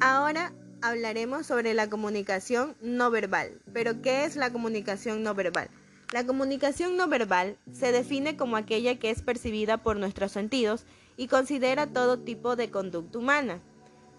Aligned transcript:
Ahora 0.00 0.52
hablaremos 0.82 1.46
sobre 1.46 1.72
la 1.72 1.88
comunicación 1.88 2.76
no 2.82 3.10
verbal. 3.10 3.60
Pero, 3.72 4.02
¿qué 4.02 4.24
es 4.24 4.36
la 4.36 4.50
comunicación 4.50 5.22
no 5.22 5.34
verbal? 5.34 5.70
La 6.12 6.24
comunicación 6.24 6.96
no 6.96 7.08
verbal 7.08 7.56
se 7.72 7.92
define 7.92 8.36
como 8.36 8.56
aquella 8.56 8.98
que 8.98 9.10
es 9.10 9.22
percibida 9.22 9.78
por 9.78 9.96
nuestros 9.96 10.32
sentidos 10.32 10.84
y 11.16 11.28
considera 11.28 11.86
todo 11.86 12.18
tipo 12.18 12.56
de 12.56 12.70
conducta 12.70 13.18
humana. 13.18 13.60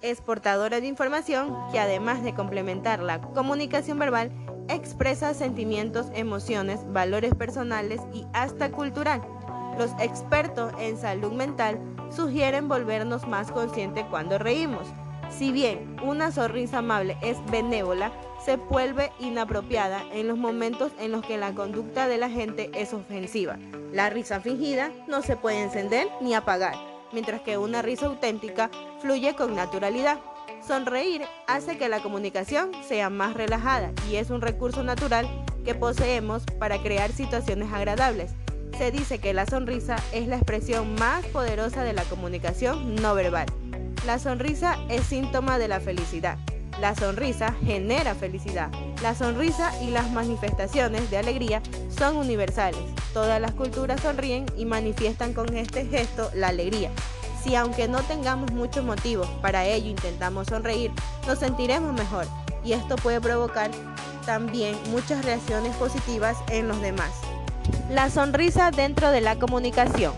Es 0.02 0.20
portadora 0.20 0.82
de 0.82 0.88
información 0.88 1.56
que 1.72 1.80
además 1.80 2.24
de 2.24 2.34
complementar 2.34 3.00
la 3.02 3.22
comunicación 3.22 4.00
verbal, 4.00 4.32
expresa 4.70 5.36
sentimientos, 5.36 6.08
emociones, 6.14 6.80
valores 6.92 7.36
personales 7.36 8.02
y 8.14 8.26
hasta 8.34 8.72
cultural. 8.72 9.22
Los 9.78 9.92
expertos 10.00 10.74
en 10.80 10.98
salud 10.98 11.34
mental 11.34 11.80
sugieren 12.10 12.68
volvernos 12.68 13.28
más 13.28 13.52
conscientes 13.52 14.06
cuando 14.10 14.40
reímos. 14.40 14.88
Si 15.30 15.52
bien 15.52 15.98
una 16.02 16.32
sonrisa 16.32 16.80
amable 16.80 17.18
es 17.22 17.38
benévola, 17.52 18.12
se 18.44 18.56
vuelve 18.56 19.12
inapropiada 19.20 20.04
en 20.12 20.28
los 20.28 20.38
momentos 20.38 20.92
en 21.00 21.12
los 21.12 21.26
que 21.26 21.38
la 21.38 21.54
conducta 21.54 22.08
de 22.08 22.18
la 22.18 22.30
gente 22.30 22.72
es 22.74 22.94
ofensiva. 22.94 23.58
La 23.92 24.10
risa 24.10 24.40
fingida 24.40 24.92
no 25.08 25.22
se 25.22 25.36
puede 25.36 25.62
encender 25.62 26.08
ni 26.22 26.34
apagar, 26.34 26.76
mientras 27.12 27.42
que 27.42 27.58
una 27.58 27.82
risa 27.82 28.08
auténtica 28.08 28.72
fluye 29.00 29.36
con 29.36 29.56
naturalidad. 29.56 30.20
Sonreír 30.66 31.24
hace 31.46 31.78
que 31.78 31.90
la 31.90 32.02
comunicación 32.02 32.72
sea 32.88 33.10
más 33.10 33.36
relajada 33.36 33.92
y 34.10 34.16
es 34.16 34.30
un 34.30 34.42
recurso 34.42 34.82
natural 34.82 35.28
que 35.64 35.76
poseemos 35.76 36.44
para 36.60 36.82
crear 36.82 37.12
situaciones 37.12 37.72
agradables. 37.72 38.32
Se 38.78 38.92
dice 38.92 39.20
que 39.20 39.34
la 39.34 39.46
sonrisa 39.46 39.98
es 40.14 40.28
la 40.28 40.38
expresión 40.38 40.96
más 40.96 41.26
poderosa 41.28 41.84
de 41.84 41.94
la 41.94 42.04
comunicación 42.04 42.96
no 42.96 43.14
verbal. 43.14 43.48
La 44.08 44.20
sonrisa 44.20 44.78
es 44.88 45.04
síntoma 45.04 45.60
de 45.60 45.68
la 45.68 45.82
felicidad. 45.82 46.38
La 46.80 46.96
sonrisa 46.96 47.54
genera 47.66 48.16
felicidad. 48.16 48.72
La 49.02 49.14
sonrisa 49.14 49.74
y 49.84 49.92
las 49.92 50.10
manifestaciones 50.12 51.12
de 51.12 51.18
alegría 51.18 51.62
son 51.90 52.16
universales. 52.16 52.80
Todas 53.14 53.42
las 53.42 53.52
culturas 53.52 54.00
sonríen 54.00 54.46
y 54.56 54.64
manifiestan 54.64 55.34
con 55.34 55.54
este 55.58 55.86
gesto 55.86 56.32
la 56.34 56.48
alegría. 56.48 56.90
Si 57.44 57.54
aunque 57.56 57.90
no 57.90 58.00
tengamos 58.04 58.50
muchos 58.54 58.86
motivos 58.86 59.28
para 59.42 59.66
ello 59.66 59.90
intentamos 59.90 60.48
sonreír, 60.48 60.90
nos 61.28 61.40
sentiremos 61.40 61.92
mejor 61.92 62.28
y 62.64 62.72
esto 62.72 62.96
puede 62.96 63.20
provocar 63.20 63.72
también 64.26 64.78
muchas 64.90 65.26
reacciones 65.26 65.76
positivas 65.76 66.38
en 66.50 66.70
los 66.70 66.80
demás. 66.80 67.12
La 67.90 68.10
sonrisa 68.10 68.72
dentro 68.72 69.12
de 69.12 69.20
la 69.20 69.38
comunicación. 69.38 70.14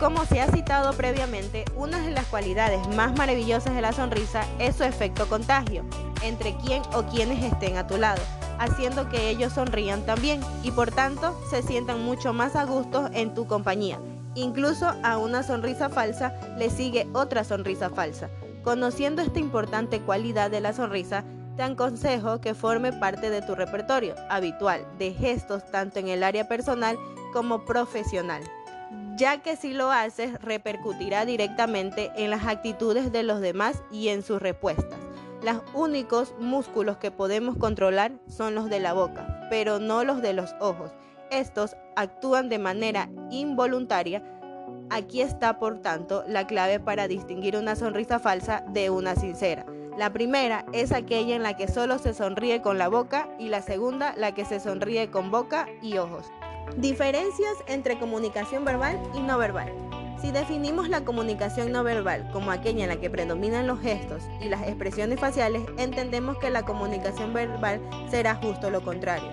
Como 0.00 0.26
se 0.26 0.42
ha 0.42 0.48
citado 0.48 0.92
previamente, 0.92 1.64
una 1.74 1.98
de 2.00 2.10
las 2.10 2.26
cualidades 2.26 2.86
más 2.88 3.16
maravillosas 3.16 3.74
de 3.74 3.80
la 3.80 3.94
sonrisa 3.94 4.44
es 4.58 4.76
su 4.76 4.84
efecto 4.84 5.26
contagio 5.26 5.86
entre 6.22 6.54
quien 6.58 6.82
o 6.92 7.04
quienes 7.04 7.42
estén 7.42 7.78
a 7.78 7.86
tu 7.86 7.96
lado, 7.96 8.20
haciendo 8.58 9.08
que 9.08 9.30
ellos 9.30 9.54
sonrían 9.54 10.04
también 10.04 10.40
y 10.62 10.70
por 10.70 10.90
tanto 10.90 11.34
se 11.48 11.62
sientan 11.62 12.04
mucho 12.04 12.34
más 12.34 12.56
a 12.56 12.64
gusto 12.64 13.08
en 13.14 13.32
tu 13.32 13.46
compañía. 13.46 13.98
Incluso 14.34 14.92
a 15.02 15.16
una 15.16 15.42
sonrisa 15.42 15.88
falsa 15.88 16.34
le 16.58 16.68
sigue 16.68 17.08
otra 17.14 17.42
sonrisa 17.42 17.88
falsa. 17.88 18.28
Conociendo 18.64 19.22
esta 19.22 19.38
importante 19.38 20.00
cualidad 20.00 20.50
de 20.50 20.60
la 20.60 20.74
sonrisa, 20.74 21.24
te 21.56 21.62
aconsejo 21.62 22.42
que 22.42 22.52
forme 22.52 22.92
parte 22.92 23.30
de 23.30 23.40
tu 23.40 23.54
repertorio 23.54 24.14
habitual 24.28 24.86
de 24.98 25.14
gestos 25.14 25.64
tanto 25.70 26.00
en 26.00 26.08
el 26.08 26.22
área 26.22 26.48
personal 26.48 26.98
como 27.32 27.64
profesional 27.64 28.42
ya 29.16 29.38
que 29.38 29.56
si 29.56 29.72
lo 29.72 29.90
haces 29.90 30.40
repercutirá 30.42 31.24
directamente 31.24 32.12
en 32.16 32.30
las 32.30 32.46
actitudes 32.46 33.10
de 33.12 33.22
los 33.22 33.40
demás 33.40 33.82
y 33.90 34.08
en 34.08 34.22
sus 34.22 34.40
respuestas. 34.40 34.98
Los 35.42 35.62
únicos 35.74 36.34
músculos 36.38 36.98
que 36.98 37.10
podemos 37.10 37.56
controlar 37.56 38.12
son 38.28 38.54
los 38.54 38.68
de 38.68 38.80
la 38.80 38.92
boca, 38.92 39.46
pero 39.50 39.78
no 39.78 40.04
los 40.04 40.20
de 40.20 40.32
los 40.32 40.54
ojos. 40.60 40.92
Estos 41.30 41.76
actúan 41.94 42.48
de 42.48 42.58
manera 42.58 43.08
involuntaria. 43.30 44.22
Aquí 44.90 45.20
está, 45.20 45.58
por 45.58 45.80
tanto, 45.80 46.24
la 46.26 46.46
clave 46.46 46.78
para 46.78 47.08
distinguir 47.08 47.56
una 47.56 47.76
sonrisa 47.76 48.18
falsa 48.18 48.64
de 48.68 48.90
una 48.90 49.14
sincera. 49.16 49.66
La 49.96 50.12
primera 50.12 50.66
es 50.72 50.92
aquella 50.92 51.34
en 51.34 51.42
la 51.42 51.56
que 51.56 51.68
solo 51.68 51.98
se 51.98 52.12
sonríe 52.12 52.60
con 52.60 52.76
la 52.76 52.88
boca 52.88 53.28
y 53.38 53.48
la 53.48 53.62
segunda 53.62 54.14
la 54.16 54.32
que 54.34 54.44
se 54.44 54.60
sonríe 54.60 55.10
con 55.10 55.30
boca 55.30 55.66
y 55.80 55.96
ojos. 55.96 56.26
Diferencias 56.76 57.54
entre 57.66 57.98
comunicación 57.98 58.64
verbal 58.64 59.00
y 59.14 59.20
no 59.20 59.38
verbal. 59.38 59.72
Si 60.20 60.30
definimos 60.30 60.88
la 60.88 61.04
comunicación 61.04 61.72
no 61.72 61.84
verbal 61.84 62.28
como 62.32 62.50
aquella 62.50 62.84
en 62.84 62.88
la 62.88 62.96
que 62.96 63.10
predominan 63.10 63.66
los 63.66 63.80
gestos 63.80 64.22
y 64.40 64.48
las 64.48 64.62
expresiones 64.62 65.20
faciales, 65.20 65.62
entendemos 65.78 66.38
que 66.38 66.50
la 66.50 66.64
comunicación 66.64 67.32
verbal 67.32 67.80
será 68.10 68.34
justo 68.34 68.70
lo 68.70 68.82
contrario. 68.82 69.30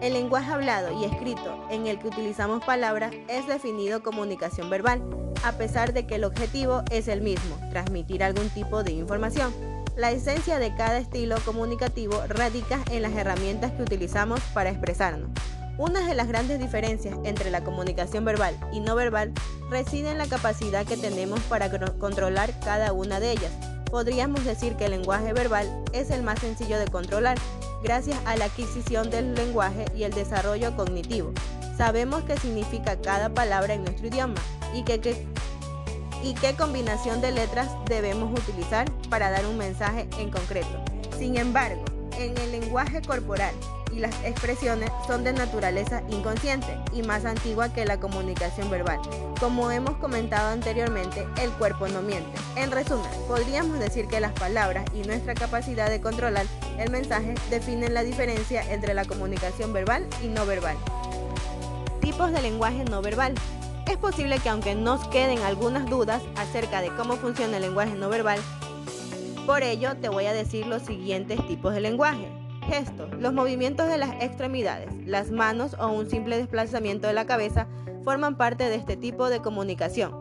El 0.00 0.12
lenguaje 0.12 0.52
hablado 0.52 0.98
y 1.00 1.04
escrito 1.04 1.66
en 1.70 1.86
el 1.86 1.98
que 1.98 2.08
utilizamos 2.08 2.62
palabras 2.64 3.12
es 3.28 3.46
definido 3.46 4.02
comunicación 4.02 4.68
verbal, 4.68 5.02
a 5.42 5.52
pesar 5.52 5.94
de 5.94 6.06
que 6.06 6.16
el 6.16 6.24
objetivo 6.24 6.82
es 6.90 7.08
el 7.08 7.22
mismo, 7.22 7.56
transmitir 7.70 8.22
algún 8.22 8.48
tipo 8.50 8.82
de 8.82 8.92
información. 8.92 9.54
La 9.96 10.10
esencia 10.10 10.58
de 10.58 10.74
cada 10.74 10.98
estilo 10.98 11.36
comunicativo 11.46 12.22
radica 12.28 12.78
en 12.90 13.02
las 13.02 13.14
herramientas 13.14 13.72
que 13.72 13.82
utilizamos 13.82 14.40
para 14.52 14.68
expresarnos. 14.68 15.30
Una 15.78 16.00
de 16.06 16.14
las 16.14 16.26
grandes 16.26 16.58
diferencias 16.58 17.18
entre 17.24 17.50
la 17.50 17.62
comunicación 17.62 18.24
verbal 18.24 18.58
y 18.72 18.80
no 18.80 18.94
verbal 18.94 19.32
reside 19.68 20.10
en 20.10 20.16
la 20.16 20.26
capacidad 20.26 20.86
que 20.86 20.96
tenemos 20.96 21.38
para 21.40 21.70
controlar 21.98 22.58
cada 22.60 22.94
una 22.94 23.20
de 23.20 23.32
ellas. 23.32 23.52
Podríamos 23.90 24.44
decir 24.46 24.76
que 24.76 24.86
el 24.86 24.92
lenguaje 24.92 25.34
verbal 25.34 25.84
es 25.92 26.10
el 26.10 26.22
más 26.22 26.40
sencillo 26.40 26.78
de 26.78 26.86
controlar, 26.86 27.36
gracias 27.82 28.18
a 28.24 28.36
la 28.36 28.46
adquisición 28.46 29.10
del 29.10 29.34
lenguaje 29.34 29.84
y 29.94 30.04
el 30.04 30.14
desarrollo 30.14 30.74
cognitivo. 30.76 31.32
Sabemos 31.76 32.22
qué 32.24 32.38
significa 32.38 32.96
cada 32.96 33.28
palabra 33.28 33.74
en 33.74 33.84
nuestro 33.84 34.06
idioma 34.06 34.40
y, 34.72 34.78
y 34.78 36.34
qué 36.34 36.54
combinación 36.56 37.20
de 37.20 37.32
letras 37.32 37.70
debemos 37.84 38.32
utilizar 38.40 38.90
para 39.10 39.30
dar 39.30 39.44
un 39.44 39.58
mensaje 39.58 40.08
en 40.18 40.30
concreto. 40.30 40.82
Sin 41.18 41.36
embargo, 41.36 41.84
en 42.18 42.36
el 42.38 42.52
lenguaje 42.52 43.02
corporal 43.02 43.54
y 43.96 44.00
las 44.00 44.14
expresiones 44.24 44.90
son 45.06 45.24
de 45.24 45.32
naturaleza 45.32 46.02
inconsciente 46.10 46.78
y 46.92 47.02
más 47.02 47.24
antigua 47.24 47.72
que 47.72 47.86
la 47.86 47.98
comunicación 47.98 48.70
verbal. 48.70 49.00
Como 49.40 49.70
hemos 49.70 49.96
comentado 49.96 50.50
anteriormente, 50.50 51.26
el 51.42 51.50
cuerpo 51.52 51.88
no 51.88 52.02
miente. 52.02 52.38
En 52.56 52.70
resumen, 52.70 53.10
podríamos 53.26 53.78
decir 53.78 54.06
que 54.06 54.20
las 54.20 54.32
palabras 54.32 54.84
y 54.94 55.06
nuestra 55.06 55.34
capacidad 55.34 55.88
de 55.88 56.00
controlar 56.00 56.46
el 56.78 56.90
mensaje 56.90 57.34
definen 57.48 57.94
la 57.94 58.02
diferencia 58.02 58.62
entre 58.70 58.92
la 58.92 59.06
comunicación 59.06 59.72
verbal 59.72 60.06
y 60.22 60.28
no 60.28 60.44
verbal. 60.44 60.76
Tipos 62.00 62.30
de 62.32 62.42
lenguaje 62.42 62.84
no 62.84 63.00
verbal. 63.00 63.34
Es 63.90 63.96
posible 63.96 64.38
que 64.40 64.50
aunque 64.50 64.74
nos 64.74 65.06
queden 65.08 65.38
algunas 65.38 65.88
dudas 65.88 66.22
acerca 66.36 66.82
de 66.82 66.94
cómo 66.96 67.16
funciona 67.16 67.56
el 67.56 67.62
lenguaje 67.62 67.94
no 67.94 68.08
verbal, 68.08 68.40
por 69.46 69.62
ello 69.62 69.96
te 69.96 70.08
voy 70.08 70.26
a 70.26 70.32
decir 70.32 70.66
los 70.66 70.82
siguientes 70.82 71.46
tipos 71.46 71.72
de 71.72 71.80
lenguaje. 71.80 72.45
Gestos. 72.66 73.10
Los 73.20 73.32
movimientos 73.32 73.88
de 73.88 73.96
las 73.96 74.10
extremidades, 74.22 74.88
las 75.06 75.30
manos 75.30 75.76
o 75.78 75.88
un 75.88 76.10
simple 76.10 76.36
desplazamiento 76.36 77.06
de 77.06 77.12
la 77.12 77.26
cabeza 77.26 77.68
forman 78.02 78.36
parte 78.36 78.68
de 78.68 78.74
este 78.74 78.96
tipo 78.96 79.30
de 79.30 79.40
comunicación. 79.40 80.12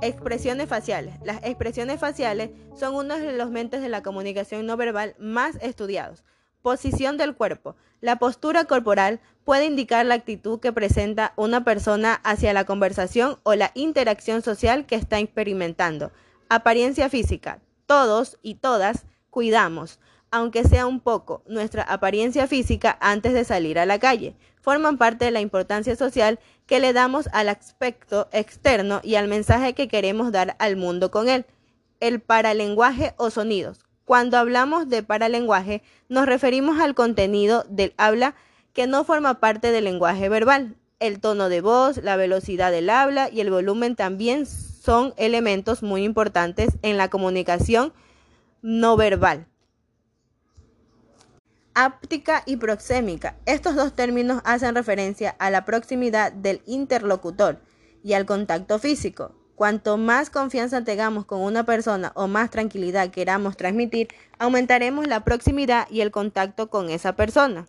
Expresiones 0.00 0.68
faciales. 0.68 1.16
Las 1.24 1.44
expresiones 1.44 2.00
faciales 2.00 2.50
son 2.74 2.94
uno 2.94 3.18
de 3.18 3.36
los 3.36 3.50
mentes 3.50 3.82
de 3.82 3.90
la 3.90 4.02
comunicación 4.02 4.64
no 4.64 4.78
verbal 4.78 5.14
más 5.18 5.56
estudiados. 5.60 6.24
Posición 6.62 7.18
del 7.18 7.34
cuerpo. 7.34 7.76
La 8.00 8.16
postura 8.16 8.64
corporal 8.64 9.20
puede 9.44 9.66
indicar 9.66 10.06
la 10.06 10.14
actitud 10.14 10.58
que 10.58 10.72
presenta 10.72 11.34
una 11.36 11.64
persona 11.64 12.14
hacia 12.24 12.54
la 12.54 12.64
conversación 12.64 13.38
o 13.42 13.54
la 13.54 13.72
interacción 13.74 14.40
social 14.40 14.86
que 14.86 14.94
está 14.94 15.18
experimentando. 15.18 16.12
Apariencia 16.48 17.10
física. 17.10 17.60
Todos 17.84 18.38
y 18.42 18.54
todas 18.54 19.04
cuidamos 19.28 20.00
aunque 20.30 20.64
sea 20.64 20.86
un 20.86 21.00
poco, 21.00 21.42
nuestra 21.46 21.82
apariencia 21.82 22.46
física 22.46 22.96
antes 23.00 23.32
de 23.32 23.44
salir 23.44 23.78
a 23.78 23.86
la 23.86 23.98
calle. 23.98 24.34
Forman 24.60 24.98
parte 24.98 25.24
de 25.24 25.30
la 25.30 25.40
importancia 25.40 25.96
social 25.96 26.38
que 26.66 26.80
le 26.80 26.92
damos 26.92 27.28
al 27.32 27.48
aspecto 27.48 28.28
externo 28.32 29.00
y 29.02 29.16
al 29.16 29.26
mensaje 29.26 29.74
que 29.74 29.88
queremos 29.88 30.30
dar 30.32 30.56
al 30.58 30.76
mundo 30.76 31.10
con 31.10 31.28
él. 31.28 31.46
El 31.98 32.20
paralenguaje 32.20 33.14
o 33.16 33.30
sonidos. 33.30 33.80
Cuando 34.04 34.38
hablamos 34.38 34.88
de 34.88 35.02
paralenguaje, 35.02 35.82
nos 36.08 36.26
referimos 36.26 36.80
al 36.80 36.94
contenido 36.94 37.64
del 37.68 37.94
habla 37.96 38.34
que 38.72 38.86
no 38.86 39.04
forma 39.04 39.40
parte 39.40 39.72
del 39.72 39.84
lenguaje 39.84 40.28
verbal. 40.28 40.76
El 41.00 41.20
tono 41.20 41.48
de 41.48 41.60
voz, 41.60 41.96
la 41.98 42.16
velocidad 42.16 42.70
del 42.70 42.90
habla 42.90 43.30
y 43.30 43.40
el 43.40 43.50
volumen 43.50 43.96
también 43.96 44.46
son 44.46 45.14
elementos 45.16 45.82
muy 45.82 46.04
importantes 46.04 46.70
en 46.82 46.96
la 46.96 47.08
comunicación 47.08 47.92
no 48.62 48.96
verbal 48.96 49.49
áptica 51.84 52.42
y 52.44 52.56
proxémica. 52.56 53.36
Estos 53.46 53.74
dos 53.74 53.96
términos 53.96 54.42
hacen 54.44 54.74
referencia 54.74 55.34
a 55.38 55.50
la 55.50 55.64
proximidad 55.64 56.30
del 56.30 56.60
interlocutor 56.66 57.58
y 58.02 58.12
al 58.12 58.26
contacto 58.26 58.78
físico. 58.78 59.34
Cuanto 59.54 59.96
más 59.96 60.28
confianza 60.28 60.84
tengamos 60.84 61.24
con 61.24 61.40
una 61.40 61.64
persona 61.64 62.12
o 62.14 62.28
más 62.28 62.50
tranquilidad 62.50 63.10
queramos 63.10 63.56
transmitir, 63.56 64.08
aumentaremos 64.38 65.06
la 65.06 65.24
proximidad 65.24 65.86
y 65.90 66.02
el 66.02 66.10
contacto 66.10 66.68
con 66.68 66.90
esa 66.90 67.16
persona. 67.16 67.66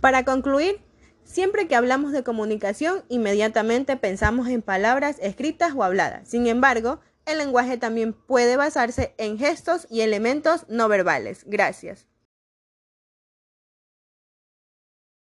Para 0.00 0.24
concluir, 0.24 0.80
siempre 1.24 1.66
que 1.66 1.74
hablamos 1.74 2.12
de 2.12 2.22
comunicación, 2.22 3.02
inmediatamente 3.08 3.96
pensamos 3.96 4.46
en 4.46 4.62
palabras 4.62 5.16
escritas 5.20 5.72
o 5.74 5.82
habladas. 5.82 6.28
Sin 6.28 6.46
embargo, 6.46 7.00
el 7.28 7.38
lenguaje 7.38 7.76
también 7.76 8.12
puede 8.12 8.56
basarse 8.56 9.14
en 9.18 9.38
gestos 9.38 9.86
y 9.90 10.00
elementos 10.00 10.66
no 10.68 10.88
verbales. 10.88 11.44
Gracias. 11.46 12.08